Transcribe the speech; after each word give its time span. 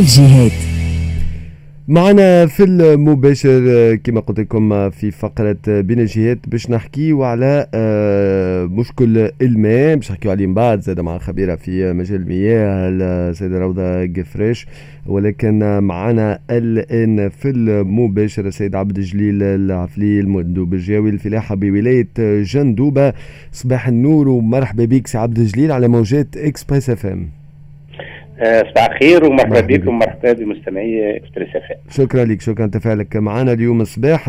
الجهات 0.00 0.52
معنا 1.88 2.46
في 2.46 2.64
المباشر 2.64 3.94
كما 3.94 4.20
قلت 4.20 4.40
لكم 4.40 4.90
في 4.90 5.10
فقرة 5.10 5.56
بين 5.66 6.00
الجهات 6.00 6.38
باش 6.48 6.70
نحكيو 6.70 7.24
على 7.24 7.66
آه، 7.74 8.64
مشكل 8.64 9.30
الماء 9.42 9.96
باش 9.96 10.10
نحكيو 10.10 10.30
عليه 10.30 10.46
من 10.46 10.54
بعد 10.54 10.80
زاد 10.80 11.00
مع 11.00 11.18
خبيرة 11.18 11.54
في 11.54 11.92
مجال 11.92 12.20
المياه 12.20 12.88
السيدة 12.90 13.58
روضة 13.58 14.06
قفريش. 14.06 14.66
ولكن 15.06 15.78
معنا 15.82 16.38
الآن 16.50 17.28
في 17.28 17.50
المباشر 17.50 18.46
السيد 18.46 18.74
عبد 18.74 18.98
الجليل 18.98 19.42
العفلي 19.42 20.20
المندوب 20.20 20.74
الجهوي 20.74 21.10
للفلاحة 21.10 21.54
بولاية 21.54 22.08
جندوبة. 22.42 23.12
صباح 23.52 23.88
النور 23.88 24.28
ومرحبا 24.28 24.84
بك 24.84 25.06
سي 25.06 25.18
عبد 25.18 25.38
الجليل 25.38 25.72
على 25.72 25.88
موجات 25.88 26.36
إكسبريس 26.36 26.90
إف 26.90 27.06
إم. 27.06 27.20
آه، 27.22 27.39
صباح 28.40 28.90
الخير 28.90 29.24
ومرحبا 29.24 29.60
بكم 29.60 29.88
ومرحبا 29.88 30.32
بمستمعي 30.32 31.16
اكسبريس 31.16 31.48
إف 31.56 31.94
شكرا 31.94 32.24
لك 32.24 32.40
شكرا. 32.40 32.66
تفاعلك 32.66 33.16
معنا 33.16 33.52
اليوم 33.52 33.80
الصباح. 33.80 34.28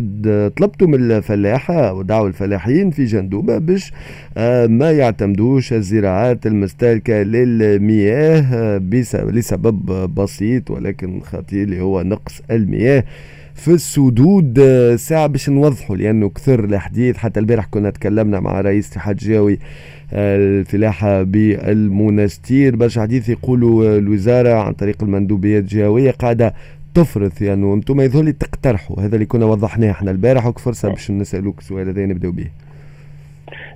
طلبتوا 0.57 0.87
من 0.87 1.11
الفلاحة 1.11 1.93
ودعوا 1.93 2.27
الفلاحين 2.27 2.91
في 2.91 3.05
جندوبة 3.05 3.57
باش 3.57 3.91
آه، 4.37 4.67
ما 4.67 4.91
يعتمدوش 4.91 5.73
الزراعات 5.73 6.45
المستهلكة 6.45 7.13
للمياه 7.23 8.43
آه، 8.53 8.77
لسبب 9.13 9.85
بسيط 10.15 10.71
ولكن 10.71 11.19
خطير 11.19 11.63
اللي 11.63 11.81
هو 11.81 12.01
نقص 12.01 12.41
المياه. 12.51 13.03
في 13.55 13.67
السدود 13.67 14.59
ساعة 14.95 15.27
باش 15.27 15.49
نوضحوا 15.49 15.95
لأنه 15.95 16.29
كثر 16.29 16.63
الحديث 16.63 17.17
حتى 17.17 17.39
البارح 17.39 17.65
كنا 17.65 17.89
تكلمنا 17.89 18.39
مع 18.39 18.61
رئيس 18.61 18.91
اتحاد 18.91 19.15
جاوي 19.15 19.59
الفلاحة 20.13 21.23
بالمنستير 21.23 22.75
برشا 22.75 23.01
حديث 23.01 23.29
يقولوا 23.29 23.97
الوزارة 23.97 24.53
عن 24.53 24.73
طريق 24.73 25.03
المندوبيات 25.03 25.63
الجهوية 25.63 26.11
قاعدة 26.11 26.53
تفرض 26.93 27.31
يعني 27.41 27.73
أنتم 27.73 28.01
يظهر 28.01 28.23
لي 28.23 28.31
تقترحوا 28.31 29.01
هذا 29.01 29.15
اللي 29.15 29.25
كنا 29.25 29.45
وضحناه 29.45 29.91
إحنا 29.91 30.11
البارح 30.11 30.45
وكفرصة 30.45 30.89
باش 30.89 31.11
نسألوك 31.11 31.59
السؤال 31.59 31.87
هذا 31.87 32.05
نبداو 32.05 32.31
به. 32.31 32.47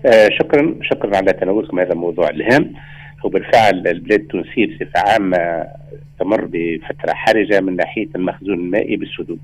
آه 0.05 0.29
شكرا 0.39 0.75
شكرا 0.81 1.17
على 1.17 1.33
تناولكم 1.33 1.79
هذا 1.79 1.93
الموضوع 1.93 2.29
الهام 2.29 2.73
وبالفعل 3.23 3.87
البلاد 3.87 4.19
التونسية 4.19 4.65
بصفة 4.65 4.99
عامة 5.11 5.67
تمر 6.19 6.45
بفترة 6.51 7.13
حرجة 7.13 7.61
من 7.61 7.75
ناحية 7.75 8.07
المخزون 8.15 8.53
المائي 8.53 8.95
بالسدود 8.95 9.39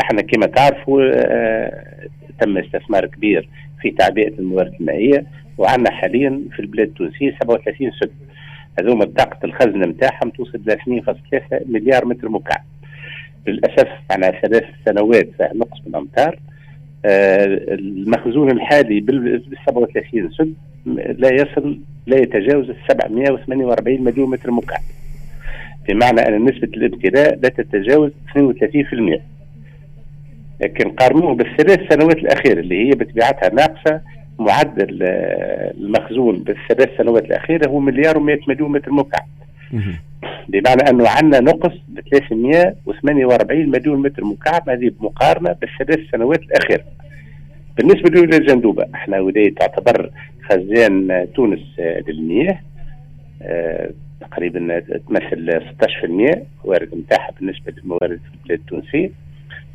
إحنا 0.00 0.22
كما 0.22 0.46
تعرفوا 0.46 1.02
آه 1.14 2.08
تم 2.40 2.58
استثمار 2.58 3.06
كبير 3.06 3.48
في 3.80 3.90
تعبئة 3.90 4.38
الموارد 4.38 4.74
المائية 4.80 5.26
وعندنا 5.58 5.90
حاليا 5.90 6.42
في 6.52 6.60
البلاد 6.60 6.86
التونسية 6.88 7.36
37 7.42 7.90
سد. 8.00 8.10
هذوما 8.80 9.04
طاقه 9.04 9.38
الخزن 9.44 9.80
نتاعهم 9.80 10.30
توصل 10.30 10.60
ل 10.66 10.72
2.3 10.72 11.42
مليار 11.66 12.04
متر 12.06 12.28
مكعب. 12.28 12.64
للأسف 13.46 13.88
معناها 14.10 14.30
ثلاث 14.40 14.64
سنوات 14.86 15.28
نقص 15.54 15.78
من 15.86 15.94
الامطار 15.94 16.38
آه 17.04 17.44
المخزون 17.74 18.50
الحالي 18.50 19.00
بال 19.00 19.42
37 19.66 20.30
سد 20.30 20.54
لا 20.86 21.30
يصل 21.32 21.78
لا 22.06 22.16
يتجاوز 22.16 22.66
748 22.88 24.04
مليون 24.04 24.30
متر 24.30 24.50
مكعب. 24.50 24.80
بمعنى 25.88 26.20
أن 26.20 26.44
نسبة 26.44 26.68
الامتلاء 26.76 27.38
لا 27.42 27.48
تتجاوز 27.48 28.10
32% 28.36 29.20
لكن 30.60 30.90
قارنوه 30.90 31.34
بالثلاث 31.34 31.80
سنوات 31.92 32.16
الاخيره 32.16 32.60
اللي 32.60 32.86
هي 32.88 32.90
بطبيعتها 32.90 33.48
ناقصة 33.54 34.00
معدل 34.38 34.98
المخزون 35.80 36.38
بالثلاث 36.38 36.96
سنوات 36.98 37.24
الاخيره 37.24 37.68
هو 37.68 37.80
مليار 37.80 38.14
و100 38.14 38.48
مليون 38.48 38.72
متر 38.72 38.90
مكعب. 38.92 39.26
بمعنى 40.48 40.90
أنه 40.90 41.08
عندنا 41.08 41.40
نقص 41.40 41.72
ب 41.88 42.00
348 42.10 43.68
مليون 43.70 44.02
متر 44.02 44.24
مكعب 44.24 44.68
هذه 44.68 44.90
بمقارنه 45.00 45.52
بالثلاث 45.52 46.00
سنوات 46.12 46.40
الاخيره 46.42 46.84
بالنسبة 47.76 48.20
للجندوبه 48.20 48.86
إحنا 48.94 49.20
ولاية 49.20 49.54
تعتبر 49.54 50.10
خزان 50.48 51.26
تونس 51.34 51.80
للمياه 52.08 52.60
أه 53.42 53.90
تقريبا 54.20 54.80
تمثل 54.80 55.60
16% 55.60 56.38
موارد 56.64 56.94
نتاعها 56.94 57.30
بالنسبة 57.40 57.72
للموارد 57.72 58.20
في 58.20 58.34
البلاد 58.34 58.58
التونسية. 58.58 59.10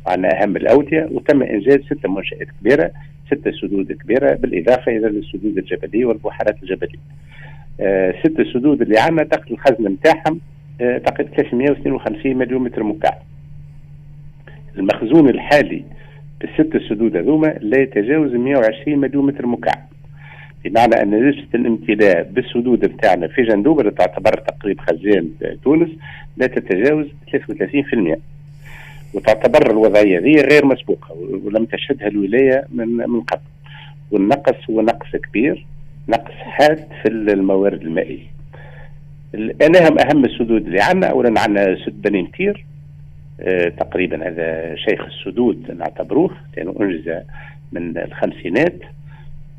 وعندنا 0.06 0.42
أهم 0.42 0.56
الأودية 0.56 1.08
وتم 1.12 1.42
إنجاز 1.42 1.80
ست 1.80 2.06
منشآت 2.06 2.48
كبيرة 2.60 2.90
ستة 3.26 3.50
سدود 3.50 3.92
كبيرة 3.92 4.34
بالإضافة 4.34 4.96
إلى 4.96 5.06
السدود 5.06 5.58
الجبلية 5.58 6.04
والبحيرات 6.04 6.62
الجبلية. 6.62 6.98
آه 7.80 8.14
ست 8.22 8.40
سدود 8.54 8.82
اللي 8.82 8.98
عندنا 8.98 9.24
طاقة 9.24 9.50
الخزن 9.50 9.84
نتاعهم 9.88 10.40
آه 10.80 10.98
تقريبا 10.98 11.30
352 11.36 12.36
مليون 12.36 12.62
متر 12.64 12.82
مكعب. 12.82 13.18
المخزون 14.78 15.28
الحالي 15.28 15.84
بالست 16.40 16.76
سدود 16.88 17.16
هذوما 17.16 17.46
لا 17.60 17.78
يتجاوز 17.78 18.34
120 18.34 18.98
مليون 18.98 19.26
متر 19.26 19.46
مكعب. 19.46 19.89
بمعنى 20.64 21.02
أن 21.02 21.28
نسبه 21.28 21.48
الامتلاء 21.54 22.22
بالسدود 22.32 22.80
بتاعنا 22.80 23.26
في 23.28 23.42
جندوب 23.42 23.80
اللي 23.80 23.90
تعتبر 23.90 24.34
تقريب 24.34 24.80
خزان 24.80 25.28
تونس 25.64 25.88
لا 26.36 26.46
تتجاوز 26.46 27.06
33% 28.16 28.18
وتعتبر 29.14 29.70
الوضعية 29.70 30.18
هذه 30.18 30.40
غير 30.40 30.66
مسبوقة 30.66 31.16
ولم 31.44 31.64
تشهدها 31.64 32.08
الولاية 32.08 32.64
من 32.72 32.88
من 32.88 33.20
قبل. 33.20 33.40
والنقص 34.10 34.70
هو 34.70 34.80
نقص 34.80 35.16
كبير 35.16 35.66
نقص 36.08 36.32
حاد 36.32 36.88
في 37.02 37.08
الموارد 37.08 37.82
المائية. 37.82 38.26
الآن 39.34 39.76
أهم 39.76 40.24
السدود 40.24 40.66
اللي 40.66 40.80
عندنا 40.80 41.06
اولا 41.06 41.40
عندنا 41.40 41.76
سد 41.86 42.02
بني 42.02 42.22
متير 42.22 42.64
آه 43.40 43.68
تقريبا 43.68 44.28
هذا 44.28 44.74
شيخ 44.76 45.04
السدود 45.04 45.70
نعتبروه 45.78 46.30
لأنه 46.56 46.74
أنجز 46.80 47.12
من 47.72 47.98
الخمسينات. 47.98 48.76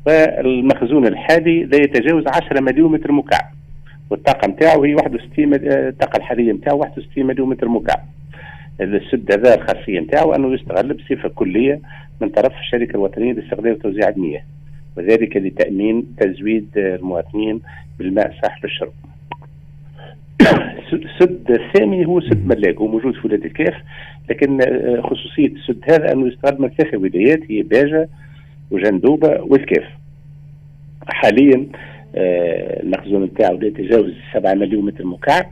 والمخزون 0.06 1.06
الحالي 1.06 1.64
لا 1.64 1.76
يتجاوز 1.76 2.24
10 2.26 2.60
مليون 2.60 2.92
متر 2.92 3.12
مكعب 3.12 3.52
والطاقة 4.10 4.48
نتاعو 4.48 4.84
هي 4.84 4.94
61 4.94 5.54
الطاقة 5.54 6.16
الحالية 6.16 6.52
نتاعو 6.52 6.78
61 6.78 7.26
مليون 7.26 7.48
متر 7.48 7.68
مكعب 7.68 8.04
السد 8.80 9.32
هذا 9.32 9.54
الخاصية 9.54 10.00
نتاعو 10.00 10.34
أنه 10.34 10.54
يستغل 10.54 10.92
بصفة 10.92 11.28
كلية 11.28 11.80
من 12.20 12.28
طرف 12.28 12.52
الشركة 12.60 12.90
الوطنية 12.90 13.32
لاستغلال 13.32 13.72
وتوزيع 13.72 14.08
المياه 14.08 14.42
وذلك 14.96 15.36
لتأمين 15.36 16.06
تزويد 16.20 16.68
المواطنين 16.76 17.60
بالماء 17.98 18.34
صالح 18.42 18.64
للشرب. 18.64 18.92
السد 20.92 21.50
الثاني 21.60 22.06
هو 22.06 22.20
سد 22.20 22.46
ملاك 22.46 22.76
هو 22.76 22.86
موجود 22.86 23.14
في 23.14 23.26
ولايه 23.26 23.44
الكاف 23.44 23.74
لكن 24.30 24.58
خصوصية 25.02 25.46
السد 25.46 25.84
هذا 25.90 26.12
أنه 26.12 26.26
يستغل 26.26 26.62
من 26.62 26.68
ثلاثة 26.68 26.96
ولايات 26.96 27.40
هي 27.50 27.62
باجة 27.62 28.08
وجندوبة 28.72 29.40
والكاف. 29.42 29.84
حاليا 31.08 31.66
المخزون 32.14 33.24
نتاعو 33.24 33.56
لا 33.56 33.66
يتجاوز 33.66 34.12
7 34.34 34.54
مليون 34.54 34.84
متر 34.84 35.04
مكعب 35.04 35.46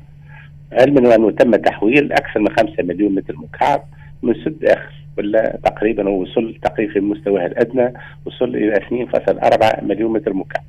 علما 0.73 1.15
أنه 1.15 1.31
تم 1.31 1.51
تحويل 1.51 2.13
أكثر 2.13 2.41
من 2.41 2.49
5 2.49 2.83
مليون 2.83 3.15
متر 3.15 3.37
مكعب 3.37 3.83
من 4.23 4.35
سد 4.35 4.65
آخر 4.65 4.93
ولا 5.19 5.59
تقريبا 5.65 6.09
وصل 6.09 6.55
تقريبا 6.63 6.93
في 6.93 7.01
مستواه 7.01 7.47
الأدنى 7.47 7.93
وصل 8.25 8.57
إلى 8.57 8.75
2.4 8.75 9.85
مليون 9.85 10.13
متر 10.13 10.33
مكعب. 10.33 10.65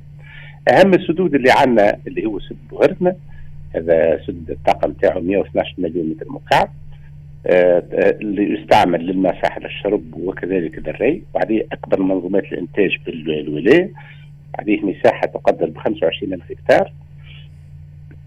أهم 0.68 0.94
السدود 0.94 1.34
اللي 1.34 1.50
عندنا 1.56 1.96
اللي 2.06 2.26
هو 2.26 2.38
سد 2.40 2.56
بوهرتنا 2.70 3.14
هذا 3.76 4.20
سد 4.26 4.50
الطاقه 4.50 4.88
نتاعو 4.88 5.20
112 5.20 5.74
مليون 5.78 6.10
متر 6.10 6.26
مكعب 6.28 6.68
آه 6.68 6.81
اللي 7.46 8.60
يستعمل 8.60 9.06
للماء 9.06 9.42
ساحل 9.42 9.64
الشرب 9.64 10.04
وكذلك 10.16 10.88
للري. 10.88 11.22
وعليه 11.34 11.66
أكبر 11.72 12.02
منظومات 12.02 12.44
الإنتاج 12.44 12.98
بالولايه 13.06 13.90
عليه 14.58 14.80
مساحة 14.80 15.26
تقدر 15.26 15.70
ب 15.70 15.78
25 15.78 16.32
ألف 16.32 16.50
هكتار. 16.50 16.92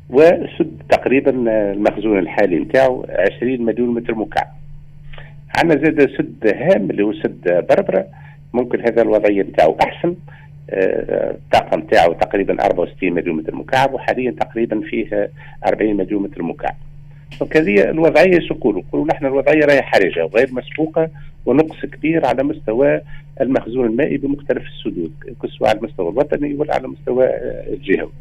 وسد 0.10 0.82
تقريبا 0.90 1.32
المخزون 1.72 2.20
الحالي 2.20 2.60
نتاعو 2.60 3.06
20 3.38 3.62
مليون 3.62 3.94
متر 3.94 4.16
مكعب. 4.16 4.48
عندنا 5.58 5.84
زاد 5.84 6.10
سد 6.18 6.54
هام 6.56 6.90
اللي 6.92 7.04
هو 7.04 7.14
سد 7.14 7.66
بربرة. 7.70 8.08
ممكن 8.54 8.82
هذا 8.82 9.02
الوضعية 9.02 9.42
نتاعو 9.42 9.78
أحسن. 9.84 10.16
الطاقه 10.70 11.78
نتاعو 11.78 12.14
تقريبا 12.14 12.66
64 12.66 13.14
مليون 13.14 13.38
متر 13.38 13.56
مكعب. 13.56 13.94
وحاليا 13.94 14.32
تقريبا 14.32 14.82
فيه 14.82 15.30
40 15.68 15.98
مليون 15.98 16.24
متر 16.24 16.44
مكعب. 16.44 16.76
دونك 17.40 17.58
هذه 17.58 17.90
الوضعية 17.90 18.40
نقولوا 18.52 18.82
نقولوا 18.82 19.08
نحن 19.08 19.26
الوضعية 19.26 19.66
راهي 19.66 19.82
حرجة 19.82 20.26
وغير 20.26 20.50
مسبوقة 20.54 21.10
ونقص 21.46 21.86
كبير 21.86 22.26
على 22.26 22.44
مستوى 22.44 23.02
المخزون 23.42 23.86
المائي 23.86 24.18
بمختلف 24.18 24.64
السدود 24.68 25.12
سواء 25.58 25.70
على 25.70 25.80
المستوى 25.80 26.10
الوطني 26.10 26.54
ولا 26.54 26.74
على 26.74 26.86
المستوى 26.86 27.26
الجهوي. 27.74 28.12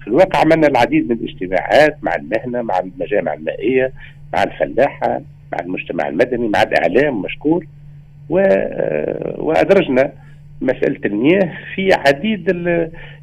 في 0.00 0.08
الواقع 0.08 0.40
عملنا 0.40 0.66
العديد 0.66 1.08
من 1.10 1.16
الاجتماعات 1.16 1.96
مع 2.02 2.14
المهنة 2.14 2.62
مع 2.62 2.78
المجامع 2.78 3.34
المائية 3.34 3.92
مع 4.32 4.42
الفلاحة 4.42 5.20
مع 5.52 5.58
المجتمع 5.60 6.08
المدني 6.08 6.48
مع 6.48 6.62
الإعلام 6.62 7.22
مشكور 7.22 7.66
و... 8.30 8.34
وأدرجنا 9.38 10.12
مسألة 10.60 11.00
المياه 11.04 11.52
في 11.74 11.92
عديد 11.92 12.50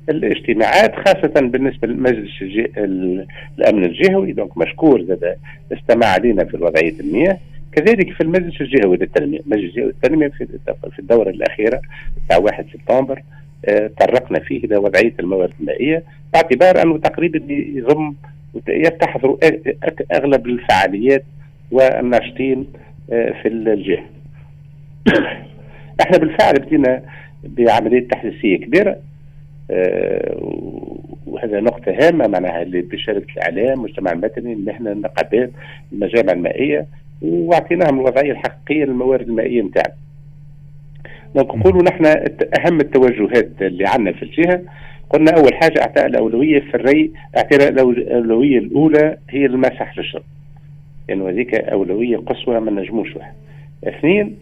الاجتماعات 0.09 0.95
خاصة 0.95 1.33
بالنسبة 1.41 1.87
لمجلس 1.87 2.41
الأمن 3.59 3.83
الجهوي. 3.83 4.31
دونك 4.31 4.57
مشكور 4.57 5.01
زاد 5.03 5.37
استمع 5.73 6.07
علينا 6.07 6.45
في 6.45 6.57
وضعيه 6.57 6.99
المياه 6.99 7.37
كذلك 7.71 8.13
في 8.13 8.21
المجلس 8.21 8.61
الجهوي 8.61 8.97
للتنمية، 8.97 9.39
المجلس 9.39 9.69
الجهوي 9.69 9.87
للتنمية 9.87 10.27
في 10.91 10.99
الدورة 10.99 11.29
الأخيرة 11.29 11.81
تاع 12.29 12.37
1 12.37 12.65
سبتمبر 12.73 13.23
آه، 13.65 13.91
طرقنا 13.99 14.39
فيه 14.39 14.63
إلى 14.63 14.77
وضعية 14.77 15.13
الموارد 15.19 15.53
المائيه 15.59 16.03
باعتبار 16.33 16.81
أنه 16.81 16.97
تقريبا 16.97 17.39
يضم 17.49 18.15
يتحضر 18.67 19.37
أغلب 20.11 20.47
الفعاليات 20.47 21.23
والناشطين 21.71 22.67
آه، 23.11 23.33
في 23.41 23.47
الجهة. 23.47 24.03
إحنا 26.01 26.17
بالفعل 26.17 26.53
بدينا 26.53 27.01
بعملية 27.43 28.07
تحديثية 28.07 28.57
كبيرة. 28.57 28.91
آه، 28.91 28.99
وهذا 31.25 31.59
نقطة 31.59 31.91
هامة 31.91 32.27
معناها 32.27 32.61
اللي 32.61 32.81
بشاركة 32.81 33.33
الإعلام 33.33 33.79
المجتمع 33.79 34.11
المدني 34.11 34.53
المهنة 34.53 34.91
النقابات 34.91 35.51
المجامع 35.93 36.33
المائية 36.33 36.85
وأعطيناهم 37.21 37.99
الوضعية 37.99 38.31
الحقيقية 38.31 38.85
للموارد 38.85 39.27
المائية 39.27 39.61
نتاعنا. 39.61 39.95
نقولوا 41.35 41.83
نحن 41.83 42.05
أهم 42.59 42.79
التوجهات 42.79 43.49
اللي 43.61 43.85
عندنا 43.87 44.11
في 44.11 44.23
الجهة 44.23 44.61
قلنا 45.09 45.31
أول 45.31 45.53
حاجة 45.53 45.81
إعطاء 45.81 46.05
الأولوية 46.05 46.59
في 46.59 46.75
الري 46.75 47.11
إعطاء 47.37 47.69
الأولوية 47.69 48.57
الأولى 48.57 49.17
هي 49.29 49.45
المسح 49.45 49.97
للشرب. 49.97 50.23
لأنه 51.09 51.23
يعني 51.23 51.35
هذيك 51.35 51.55
أولوية 51.55 52.17
قصوى 52.17 52.59
ما 52.59 52.71
نجموش 52.71 53.15
واحد. 53.15 53.33
اثنين 53.87 54.37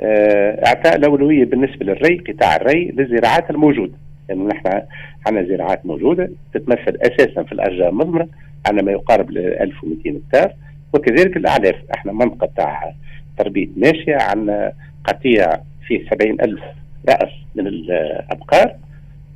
آه، 0.00 0.66
أعطاء 0.66 0.96
الأولوية 0.96 1.44
بالنسبة 1.44 1.86
للري 1.86 2.18
قطاع 2.18 2.56
الري 2.56 2.84
للزراعات 2.96 3.50
الموجودة 3.50 3.92
لأنه 4.30 4.48
نحن 4.48 4.82
عندنا 5.26 5.56
زراعات 5.56 5.86
موجودة 5.86 6.30
تتمثل 6.54 6.98
أساسا 7.02 7.42
في 7.42 7.52
الاشجار 7.52 7.88
المضمره 7.88 8.28
عندنا 8.66 8.82
ما 8.82 8.92
يقارب 8.92 9.30
ل 9.30 9.38
1200 9.38 10.10
هكتار 10.10 10.52
وكذلك 10.92 11.36
الأعلاف. 11.36 11.76
إحنا 11.94 12.12
منطقة 12.12 12.48
تاع 12.56 12.94
تربيه 13.38 13.68
ماشية 13.76 14.16
عندنا 14.16 14.72
قطيع 15.04 15.60
فيه 15.86 16.08
70 16.10 16.40
ألف 16.40 16.60
رأس 17.08 17.32
من 17.54 17.66
الأبقار 17.66 18.76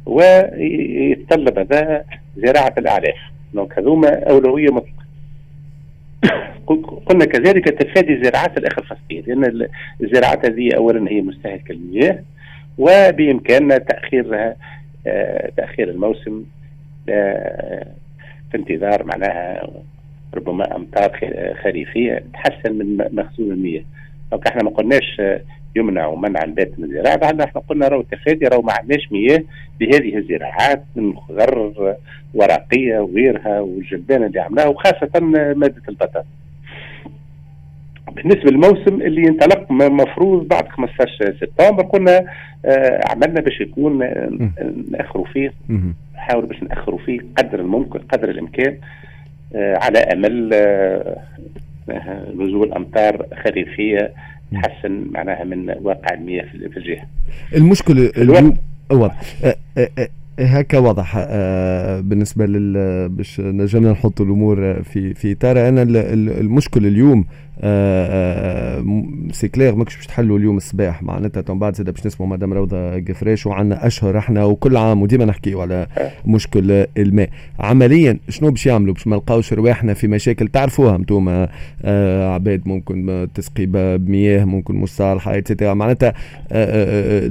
ويتطلب 0.07 1.59
هذا 1.59 2.05
زراعة 2.37 2.75
الأعلاف. 2.79 3.17
donc 3.55 3.79
هذوما 3.79 4.25
أولوية 4.31 4.71
مطلقة. 4.71 5.05
قلنا 7.07 7.25
كذلك 7.25 7.65
تفادي 7.65 8.25
زراعات 8.25 8.59
الآخر 8.59 8.83
فصلية 8.83 9.23
لأن 9.23 9.69
الزراعات 10.03 10.47
هذه 10.47 10.71
اولا 10.77 11.11
هي 11.11 11.21
مستهلكة 11.21 11.75
للمياه 11.75 12.19
وبإمكاننا 12.79 13.79
تأخيرها 13.79 14.57
تأخير 15.57 15.91
الموسم 15.91 16.45
آه، 17.09 17.87
في 18.51 18.57
انتظار 18.57 19.05
معناها 19.05 19.69
ربما 20.35 20.77
أمطار 20.77 21.11
خريفية 21.63 22.25
تحسن 22.35 22.73
من 22.73 22.97
مخزون 23.13 23.53
المياه. 23.53 23.83
donc 24.33 24.47
إحنا 24.47 24.63
ما 24.63 24.71
قلناش 24.71 25.17
آه، 25.21 25.41
يمنع 25.77 26.07
ومنع 26.07 26.43
البات 26.45 26.79
من 26.79 26.85
الزراعة 26.85 27.17
بعد 27.17 27.41
إحنا 27.41 27.61
قلنا 27.69 27.89
راهو 27.89 28.01
التفادي 28.01 28.47
راهو 28.47 28.63
ما 28.63 28.73
عندناش 28.73 29.13
مياه 29.13 29.43
لهذه 29.81 30.17
الزراعات 30.17 30.85
من 30.97 31.17
خضر 31.17 31.73
ورقية 32.35 32.99
وغيرها 32.99 33.61
والجلبانه 33.61 34.27
اللي 34.27 34.41
عملناها 34.41 34.67
وخاصة 34.67 35.21
مادة 35.57 35.83
البطاطا. 35.89 36.25
بالنسبة 38.13 38.51
للموسم 38.51 39.03
اللي 39.03 39.23
مفروض 39.71 40.49
بعد 40.49 40.69
15 40.69 41.35
سبتمبر 41.41 41.83
كنا 41.83 42.25
آه 42.65 43.01
عملنا 43.11 43.41
باش 43.41 43.61
يكون 43.61 43.99
نأخروا 44.91 45.27
فيه. 45.27 45.53
نحاول 46.15 46.47
باش 46.47 46.63
نأخروا 46.63 46.99
فيه 46.99 47.19
قدر 47.39 47.61
الممكن 47.61 47.99
قدر 47.99 48.31
الإمكان 48.31 48.77
آه 49.55 49.79
على 49.83 49.99
أمل 49.99 50.51
آه 50.55 51.17
نزول 52.39 52.73
أمطار 52.73 53.27
خريفيه 53.45 54.13
تحسن 54.53 55.05
معناها 55.11 55.45
من 55.45 55.75
واقع 55.83 56.15
المياه 56.15 56.45
في 56.45 56.77
الجهة. 56.77 57.05
المشكلة 57.57 58.11
اليوم 58.19 58.57
واضح. 58.93 59.21
هكا 60.41 60.79
واضح. 60.79 61.15
آه 61.19 62.01
بالنسبة 62.01 62.47
لل 62.47 63.09
باش 63.09 63.41
نجمنا 63.41 63.93
نحط 63.93 64.21
الأمور 64.21 64.83
في 64.83 65.15
في 65.15 65.33
إطار. 65.33 65.69
أنا 65.69 65.83
المشكل 66.41 66.87
اليوم 66.87 67.19
آه 67.21 67.23
آه 67.23 67.54
c'est 69.33 69.49
clair 69.49 69.75
ماكش 69.75 69.97
باش 69.97 70.07
تحلوا 70.07 70.39
اليوم 70.39 70.57
الصباح. 70.57 71.03
معناتها 71.03 71.55
من 71.55 71.59
بعد 71.59 71.77
زاد 71.77 71.91
باش 71.91 72.07
نسمعوا 72.07 72.31
مدام 72.31 72.53
روضة 72.53 73.01
قفريش 73.01 73.47
وعندنا 73.47 73.87
أشهر 73.87 74.19
إحنا 74.19 74.45
وكل 74.45 74.77
عام 74.77 75.03
وديما 75.03 75.25
نحكيو 75.25 75.61
على 75.61 75.87
مشكل 76.27 76.87
الماء 76.97 77.29
عمليا 77.59 78.19
شنو 78.29 78.51
باش 78.51 78.67
يعملوا 78.67 78.95
باش 78.95 79.07
ما 79.07 79.17
نلقاوش 79.17 79.53
رواحنا 79.53 79.95
في 79.95 80.09
مشاكل؟ 80.09 80.49
تعرفوها 80.49 80.97
أنتم 80.97 81.47
آه 81.85 82.35
عباد 82.35 82.69
ممكن 82.69 83.29
تسقي 83.35 83.67
بمياه 83.67 84.45
ممكن 84.45 84.75
مصالحه 84.75 85.39
اتسيتيرا 85.39 85.75
معناتها 85.75 86.09
آه، 86.09 86.13
آه، 86.53 87.25
آه، 87.25 87.29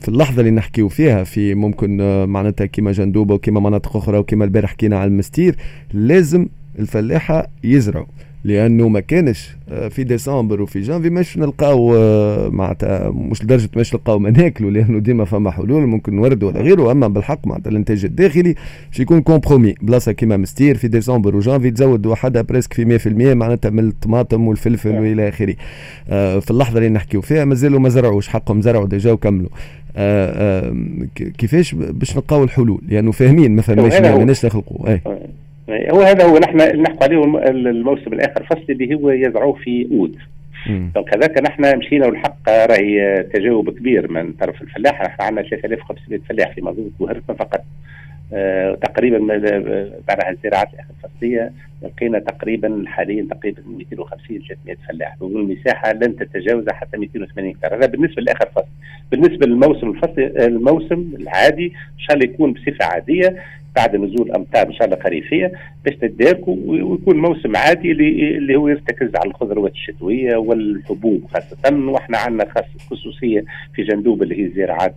في 0.00 0.08
اللحظة 0.08 0.40
اللي 0.40 0.50
نحكيو 0.50 0.88
فيها 0.88 1.24
في 1.24 1.54
ممكن 1.54 2.24
معناتها 2.28 2.66
كيما 2.66 2.92
جندوبة 2.92 3.34
وكيما 3.34 3.60
مناطق 3.60 3.96
أخرى 3.96 4.18
وكيما 4.18 4.44
البارح 4.44 4.70
حكينا 4.70 4.98
على 4.98 5.08
المستير 5.08 5.56
لازم 5.92 6.46
الفلاحة 6.78 7.46
يزرعوا 7.64 8.06
لأنه 8.46 8.88
ما 8.88 9.00
كانش 9.00 9.56
آه، 9.68 9.88
في 9.88 10.04
ديسمبر 10.04 10.62
وفي 10.62 10.80
جانفي 10.80 11.10
مش 11.10 11.38
نلقاو 11.38 11.96
آه، 11.96 12.48
معناتها 12.48 13.10
مش 13.10 13.44
لدرجة 13.44 13.68
مش 13.76 13.94
نلقاو 13.94 14.18
ما 14.18 14.30
ناكلوا 14.30 14.70
لأنه 14.70 14.98
ديما 14.98 15.24
فما 15.24 15.50
حلول 15.50 15.86
ممكن 15.86 16.16
نورد 16.16 16.42
ولا 16.42 16.60
غيره. 16.60 16.92
أما 16.92 17.08
بالحق 17.08 17.46
معناتها 17.46 17.70
الإنتاج 17.70 18.04
الداخلي 18.04 18.54
باش 18.90 19.00
يكون 19.00 19.20
كومبرومي. 19.20 19.74
بلاصة 19.82 20.12
كيما 20.12 20.36
مستير 20.36 20.76
في 20.76 20.88
ديسمبر 20.88 21.36
وجانفي 21.36 21.70
تزود 21.70 22.06
وحدها 22.06 22.42
بريسك 22.42 22.72
في 22.72 22.84
100% 22.84 23.34
معناتها 23.34 23.70
من 23.70 23.88
الطماطم 23.88 24.46
والفلفل 24.48 24.92
نعم. 24.92 25.02
وإلى 25.02 25.28
آخره. 25.28 25.54
آه، 26.08 26.38
في 26.38 26.50
اللحظة 26.50 26.78
اللي 26.78 26.88
نحكيو 26.88 27.20
فيها 27.20 27.44
مازالوا 27.44 27.80
ما 27.80 27.88
زرعوش 27.88 28.28
حقهم 28.28 28.62
زرعوا 28.62 28.86
ديجا 28.86 29.12
وكملوا. 29.12 29.48
كيفاش 31.38 31.74
باش 31.74 32.16
نلقاو 32.16 32.44
الحلول؟ 32.44 32.80
لأنه 32.82 32.94
يعني 32.94 33.12
فاهمين 33.12 33.56
ما 33.56 33.62
فهمناش 33.62 34.00
ماناش 34.00 34.46
نخلقوا. 34.46 34.98
هو 35.70 36.00
هذا 36.00 36.24
هو 36.24 36.38
نحن 36.38 36.56
نحكوا 36.56 37.04
عليه 37.04 37.40
الموسم 37.48 38.12
الآخر. 38.12 38.44
فصل 38.44 38.64
اللي 38.68 38.94
هو 38.94 39.10
يزرعوه 39.10 39.52
في 39.52 39.88
أود. 39.92 40.16
دونك 40.94 41.14
هذاك 41.14 41.42
نحن 41.42 41.78
مشينا 41.78 42.06
والحق 42.06 42.48
راهي 42.48 43.22
تجاوب 43.34 43.70
كبير 43.70 44.12
من 44.12 44.32
طرف 44.32 44.62
الفلاح. 44.62 45.02
نحن 45.02 45.22
عندنا 45.22 45.42
3500 45.42 46.20
فلاح 46.28 46.54
في 46.54 46.60
منظومه 46.60 46.90
بوهرتنا 46.98 47.36
فقط. 47.36 47.64
آه 48.32 48.74
تقريبا 48.74 49.18
بعد 50.08 50.20
الزراعات 50.28 50.68
الفصلية 50.90 51.52
لقينا 51.82 52.18
تقريبا 52.18 52.84
حاليا 52.86 53.26
تقريبا 53.30 53.62
250 53.78 54.38
300 54.48 54.76
فلاح. 54.88 55.22
والمساحة 55.22 55.92
لن 55.92 56.16
تتجاوز 56.16 56.68
حتى 56.68 56.96
280 56.98 57.50
هكتار 57.50 57.74
هذا 57.74 57.86
بالنسبة 57.86 58.22
لاخر 58.22 58.48
فصل. 58.56 58.66
بالنسبة 59.10 59.46
للموسم 59.46 59.90
الفصل 59.90 60.20
الموسم 60.38 61.04
العادي 61.20 61.66
إن 61.66 61.98
شاء 61.98 62.16
الله 62.16 62.28
يكون 62.32 62.52
بصفة 62.52 62.84
عادية. 62.84 63.36
بعد 63.76 63.96
نزول 63.96 64.32
أمطار 64.32 64.66
إن 64.66 64.72
شاء 64.72 64.84
الله 64.84 64.98
خريفية 65.04 65.52
باش 65.84 65.94
تدارك 65.96 66.48
ويكون 66.48 67.16
موسم 67.16 67.56
عادي 67.56 67.92
اللي 67.92 68.56
هو 68.56 68.68
يرتكز 68.68 69.10
على 69.16 69.30
الخضروات 69.30 69.72
الشتوية 69.72 70.36
والحبوب 70.36 71.26
خاصة. 71.34 71.76
وإحنا 71.76 72.18
عندنا 72.18 72.46
خصوصية 72.90 73.44
في 73.74 73.82
جندوبة 73.82 74.22
اللي 74.22 74.38
هي 74.40 74.44
الزراعات 74.46 74.94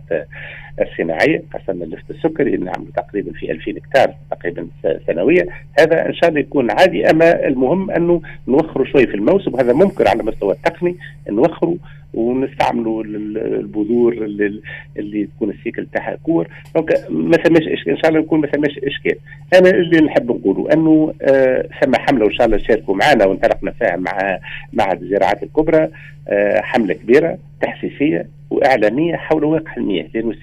الصناعية 0.80 1.42
خاصه 1.52 1.72
اللفت 1.72 2.10
السكري 2.10 2.54
اللي 2.54 2.64
نعمل 2.64 2.86
تقريبا 2.96 3.32
في 3.32 3.50
2000 3.52 3.70
هكتار 3.70 4.14
تقريبا 4.30 4.66
سنويا 5.06 5.46
هذا 5.78 6.06
إن 6.08 6.14
شاء 6.14 6.28
الله 6.28 6.40
يكون 6.40 6.70
عادي 6.70 7.10
أما 7.10 7.46
المهم 7.46 7.90
أنه 7.90 8.22
نوخروا 8.48 8.86
شوي 8.86 9.06
في 9.06 9.14
الموسم 9.14 9.54
وهذا 9.54 9.72
ممكن 9.72 10.06
على 10.06 10.20
المستوى 10.20 10.52
التقني 10.52 10.96
نوخروا 11.30 11.76
ونستعملوا 12.14 13.04
البذور 13.04 14.12
اللي, 14.12 14.60
اللي 14.98 15.26
تكون 15.36 15.50
ال 15.50 15.56
cycle 15.56 15.86
تاعها 15.86 16.16
court. 16.22 16.48
donc 16.74 16.92
ما 17.10 17.36
ثماش 17.36 17.62
اشكال 17.68 17.92
إن 17.92 17.96
شاء 17.98 18.08
الله 18.08 18.20
يكون 18.20 18.40
ما 18.40 18.46
ثماش 18.46 18.78
إشكال. 18.78 19.14
أنا 19.54 19.70
اللي 19.70 20.00
نحب 20.00 20.30
نقوله 20.30 20.72
أنه 20.72 21.14
آه 21.22 21.68
ثم 21.82 21.92
حملة 21.94 22.24
وإن 22.24 22.34
شاء 22.34 22.46
الله 22.46 22.58
شاركوا 22.58 22.96
معنا 22.96 23.24
وانطلقنا 23.26 23.70
فيها 23.70 23.96
مع 23.96 24.38
مع 24.72 24.92
الزراعات 24.92 25.42
الكبرى 25.42 25.88
آه 26.28 26.60
حملة 26.60 26.94
كبيرة 26.94 27.38
تحسيسية 27.60 28.26
وإعلامية 28.50 29.16
حول 29.16 29.44
واقع 29.44 29.76
المياه. 29.76 30.06
لأنه 30.14 30.34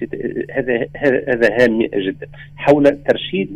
هذا 0.52 0.86
هذا 1.28 1.64
هام 1.64 1.82
جدا. 1.84 2.28
حول 2.56 2.98
ترشيد 3.04 3.50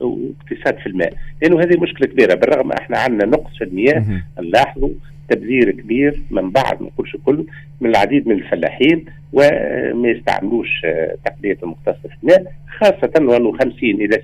واقتصاد 0.00 0.78
في 0.78 0.86
الماء. 0.86 1.12
لأنه 1.42 1.60
هذه 1.60 1.80
مشكلة 1.80 2.08
كبيرة. 2.08 2.34
بالرغم 2.34 2.72
إحنا 2.72 2.98
عندنا 2.98 3.24
نقص 3.30 3.58
في 3.58 3.64
المياه 3.64 4.04
نلاحظوا 4.40 4.88
تبذير 5.34 5.70
كبير 5.70 6.22
من 6.30 6.50
بعض 6.50 6.82
ما 6.82 6.88
نقولش 6.88 7.16
كله 7.24 7.44
من 7.80 7.90
العديد 7.90 8.28
من 8.28 8.34
الفلاحين 8.34 9.04
وما 9.32 10.08
يستعملوش 10.08 10.86
تقنيه 11.24 11.58
المختصه 11.62 12.08
في 12.08 12.14
الماء 12.22 12.52
خاصة 12.66 13.12
وأنه 13.20 13.52
50 13.52 13.72
إلى 13.82 14.16
60% 14.16 14.18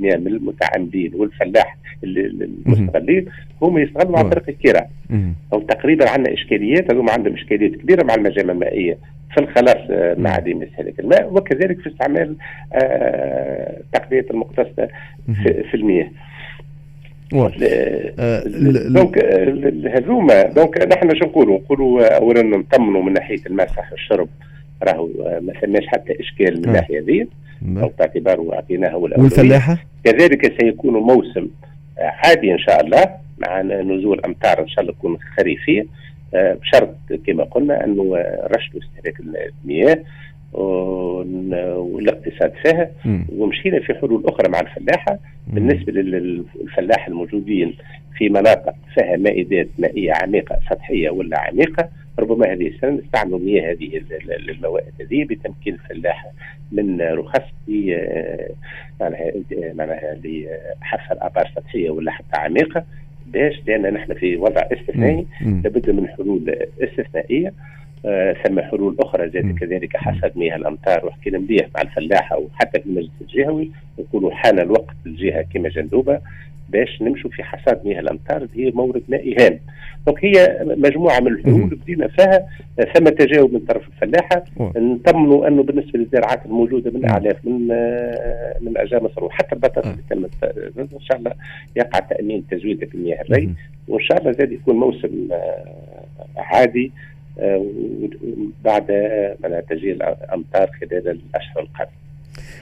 من 0.00 0.26
المتعاملين 0.26 1.12
والفلاح 1.14 1.76
المستغلين 2.04 3.26
هم 3.62 3.78
يستغلوا 3.78 4.18
عن 4.18 4.30
طريق 4.30 4.48
الكراء 4.48 4.90
أو 5.52 5.60
تقريبا 5.60 6.10
عندنا 6.10 6.34
إشكاليات 6.34 6.92
هذوما 6.92 7.12
عندهم 7.12 7.34
إشكاليات 7.34 7.72
كبيرة 7.72 8.04
مع 8.04 8.14
المجامع 8.14 8.52
المائية 8.52 8.98
في 9.34 9.40
الخلاص 9.40 9.90
آه، 9.90 10.14
مع 10.18 10.30
عديم 10.30 10.62
استهلاك 10.62 11.00
الماء 11.00 11.32
وكذلك 11.32 11.80
في 11.80 11.88
استعمال 11.88 12.36
آه، 12.72 13.80
تقنيه 13.92 14.26
المقتصده 14.30 14.88
في 15.70 15.74
المياه. 15.74 16.04
آه، 16.04 16.10
دونك 18.88 19.24
هذوما 19.86 20.42
دونك 20.42 20.78
نحن 20.78 21.14
شو 21.14 21.24
نقولوا؟ 21.24 21.58
نقولوا 21.58 22.16
اولا 22.16 22.42
نطمنوا 22.42 23.02
من 23.02 23.12
ناحية 23.12 23.40
الماء 23.46 23.66
صح 23.66 23.92
الشرب 23.92 24.28
راهو 24.82 25.08
ما 25.40 25.52
ثماش 25.60 25.86
حتى 25.86 26.20
إشكال 26.20 26.58
من 26.58 26.64
الناحيه 26.64 27.00
هذه. 27.00 27.26
أو 27.82 27.90
باعتباره 27.98 28.54
اعطيناه 28.54 28.96
والفلاحة؟ 28.96 29.78
كذلك 30.04 30.60
سيكون 30.60 30.94
موسم 30.94 31.48
عادي 31.98 32.52
إن 32.52 32.58
شاء 32.58 32.84
الله 32.84 33.04
مع 33.38 33.62
نزول 33.62 34.20
أمطار 34.24 34.60
إن 34.60 34.68
شاء 34.68 34.80
الله 34.80 34.92
تكون 34.92 35.18
خريفية. 35.36 35.86
بشرط 36.34 36.96
كما 37.26 37.44
قلنا 37.44 37.84
أنه 37.84 38.16
رشد 38.56 38.72
استهلاك 38.76 39.20
المياه. 39.64 39.98
والاقتصاد 40.54 42.52
فيها 42.62 42.90
ومشينا 43.36 43.80
في 43.80 43.94
حلول 43.94 44.26
أخرى 44.26 44.48
مع 44.48 44.60
الفلاحة 44.60 45.18
بالنسبة 45.46 45.92
للفلاحه 45.92 47.08
الموجودين 47.08 47.74
في 48.18 48.28
مناطق 48.28 48.74
فيها 48.94 49.16
مائدات 49.16 49.68
مائية 49.78 50.12
عميقة 50.22 50.58
سطحية 50.70 51.10
ولا 51.10 51.40
عميقة 51.40 51.88
ربما 52.18 52.52
هذه 52.52 52.66
السنة 52.68 52.90
نستعملوا 52.90 53.38
مياه 53.38 53.72
هذه 53.72 54.02
المواد 54.50 54.92
هذه 55.00 55.24
بتمكين 55.24 55.74
الفلاحه 55.74 56.28
من 56.72 57.00
رخص 57.00 57.42
معناها 59.00 59.32
معناها 59.74 60.14
لحفر 60.24 61.12
الابار 61.14 61.50
سطحية 61.56 61.90
ولا 61.90 62.10
حتى 62.12 62.36
عميقة 62.36 62.84
باش 63.26 63.54
لأن 63.66 63.94
نحن 63.94 64.14
في 64.14 64.36
وضع 64.36 64.62
استثنائي 64.72 65.26
لابد 65.64 65.90
من 65.90 66.08
حلول 66.08 66.56
استثنائية. 66.82 67.48
آه 67.48 67.52
ثم 68.46 68.60
حلول 68.60 68.96
أخرى 69.00 69.30
زاد 69.30 69.58
كذلك 69.58 69.96
حسب 69.96 70.32
مياه 70.36 70.56
الأمطار 70.56 71.06
وحكينا 71.06 71.38
مليح 71.38 71.68
مع 71.74 71.82
الفلاحة 71.82 72.38
وحتى 72.38 72.80
في 72.80 72.86
المجلس 72.86 73.10
الجهوي 73.20 73.70
نقولوا 73.98 74.30
حان 74.30 74.58
الوقت 74.58 74.96
الجهه 75.06 75.44
كما 75.54 75.68
جندوبة 75.68 76.20
باش 76.68 77.02
نمشوا 77.02 77.30
في 77.30 77.42
حصاد 77.42 77.86
مياه 77.86 78.00
الأمطار 78.00 78.36
اللي 78.36 78.66
هي 78.66 78.70
مورد 78.70 79.02
مائي 79.08 79.36
هام 79.40 79.58
donc 80.06 80.24
هي 80.24 80.60
مجموعة 80.64 81.20
من 81.20 81.26
الحلول 81.26 81.66
بدينا 81.74 82.08
فيها 82.08 82.46
ثم 82.94 83.04
تجاوب 83.04 83.52
من 83.52 83.60
طرف 83.60 83.82
الفلاحة. 83.88 84.44
نطمنوا 84.76 85.48
أنه 85.48 85.62
بالنسبة 85.62 85.98
للزراعات 85.98 86.46
الموجودة 86.46 86.90
من 86.90 87.08
أعلاف 87.10 87.36
من 87.44 87.68
آه، 87.72 88.56
من 88.60 88.78
أشجار 88.78 89.02
مثمرة 89.04 89.24
وحتى 89.24 89.54
البطاطا 89.54 89.90
اللي 89.90 90.02
تمت 90.10 90.92
إن 90.92 91.00
شاء 91.00 91.16
الله 91.18 91.32
يقع 91.76 91.98
تأمين 91.98 92.44
تزويد 92.50 92.90
المياه 92.94 93.22
الري. 93.22 93.54
وإن 93.88 94.00
شاء 94.04 94.18
الله 94.20 94.32
زاد 94.32 94.52
يكون 94.52 94.76
موسم 94.76 95.28
آه، 95.32 95.64
عادي. 96.36 96.92
آه، 96.96 97.13
بعد 98.64 98.86
تجي 99.68 99.92
الأمطار 99.92 100.70
خلال 100.80 101.08
الأشهر 101.08 101.62
القادمة. 101.62 102.03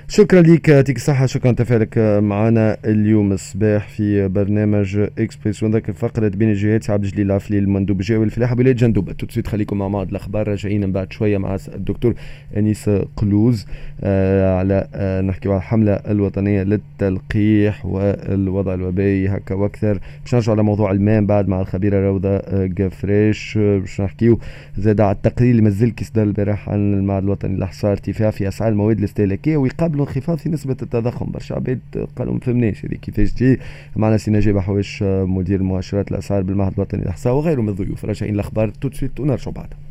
شكرا 0.08 0.42
لك 0.42 0.68
يعطيك 0.68 0.96
الصحة. 0.96 1.26
شكرا 1.26 1.52
تفاعلك 1.52 1.98
معنا 2.22 2.76
اليوم 2.84 3.32
الصباح 3.32 3.88
في 3.88 4.28
برنامج 4.28 4.98
إكسبريس. 5.18 5.64
ذاك 5.64 5.90
فقرة 5.90 6.28
بين 6.28 6.50
الجهات 6.50 6.90
عبد 6.90 7.04
الجليل 7.04 7.26
العفلي 7.26 7.58
المندوب 7.58 8.00
الجهوي 8.00 8.24
للفلاحة 8.24 8.54
بولاية 8.54 8.76
جندوبة. 8.76 9.12
تو 9.12 9.46
خليكم 9.46 9.78
مع 9.78 9.88
بعض. 9.88 10.08
الأخبار 10.08 10.48
راجعين 10.48 10.80
من 10.80 10.92
بعد 10.92 11.12
شوية 11.12 11.38
مع 11.38 11.56
الدكتور 11.74 12.14
أنيس 12.56 12.90
قلوز 13.16 13.66
آه 14.00 14.58
على 14.58 14.88
آه 14.94 15.20
نحكي 15.20 15.48
على 15.48 15.58
الحملة 15.58 15.92
الوطنية 15.92 16.62
للتلقيح 16.62 17.86
والوضع 17.86 18.74
الوبائي 18.74 19.28
هكا 19.28 19.54
وأكثر. 19.54 20.00
باش 20.24 20.34
نرجعوا 20.34 20.56
على 20.56 20.62
موضوع 20.62 20.90
الماء 20.90 21.24
بعد 21.24 21.48
مع 21.48 21.60
الخبيرة 21.60 22.08
روضة 22.08 22.36
آه 22.36 22.70
قفريش. 22.78 23.58
باش 23.58 24.00
نحكيو 24.00 24.38
زاد 24.78 25.00
على 25.00 25.16
التقرير 25.16 25.50
اللي 25.50 25.62
مازال 25.62 25.94
كي 25.94 26.04
صدر 26.04 26.22
البارح 26.22 26.68
عن 26.68 26.94
المعهد 26.94 27.22
الوطني 27.22 27.56
للإحصاء 27.56 27.92
ارتفاع 27.92 28.30
في 28.30 28.48
أسعار 28.48 28.72
المواد 28.72 28.98
الاستهلاكية 28.98 29.56
ويقابلوا 29.92 30.06
انخفاض 30.06 30.38
في 30.38 30.48
نسبة 30.48 30.76
التضخم 30.82 31.30
برشا 31.30 31.54
عباد 31.54 31.80
قالوا 32.16 32.34
ما 32.34 32.40
فهمناش 32.40 32.84
هذه 32.84 32.94
كيفاش 32.94 33.32
تجي؟ 33.32 33.60
معنا 33.96 34.16
سي 34.16 34.30
نجيب 34.30 34.58
حواش 34.58 35.02
مدير 35.02 35.62
مؤشرات 35.62 36.10
الأسعار 36.10 36.42
بالمعهد 36.42 36.72
الوطني 36.72 37.00
للإحصاء 37.00 37.34
وغيره 37.34 37.60
من 37.60 37.68
الضيوف. 37.68 38.04
راجعين 38.04 38.34
الأخبار 38.34 38.68
تو 38.68 38.88
ونرجعوا 39.18 39.54
بعدها 39.54 39.82